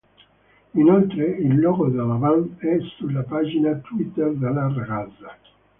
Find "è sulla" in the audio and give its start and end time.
2.57-3.21